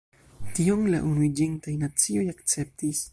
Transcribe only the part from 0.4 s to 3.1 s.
Tion la Unuiĝintaj Nacioj akceptis.